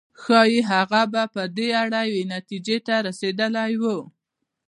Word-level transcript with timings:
ښايي 0.21 0.61
هغه 0.71 1.01
به 1.11 1.23
په 1.33 1.43
دې 1.57 1.69
اړه 1.83 1.99
یوې 2.09 2.23
نتيجې 2.35 2.77
ته 2.87 2.95
رسېدلی 3.07 3.73
و. 3.81 3.83